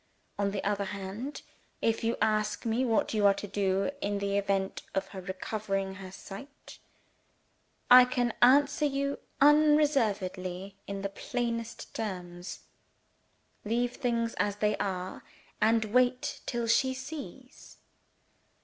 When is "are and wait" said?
14.77-16.41